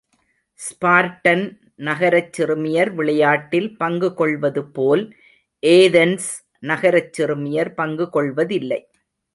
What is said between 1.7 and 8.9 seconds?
நகரச் சிறுமியர் விளையாட்டில் பங்கு கொள்வது போல் ஏதென்ஸ் நகரச் சிறுமியர் பங்கு கொள்வதில்லை.